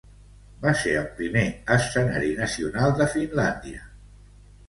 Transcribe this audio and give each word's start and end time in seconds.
Va 0.61 0.71
ser 0.83 0.93
el 1.01 1.09
primer 1.19 1.43
escenari 1.75 2.31
nacional 2.41 2.97
de 3.03 3.09
Finlàndia. 3.13 3.85